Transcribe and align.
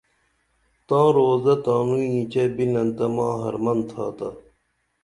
تاں 0.87 1.07
روضہ 1.15 1.55
تانوی 1.63 2.03
اینچے 2.13 2.43
بِنن 2.55 2.89
تہ 2.97 3.05
ماں 3.15 3.35
حرمن 3.41 3.77
تھاتا 3.89 4.29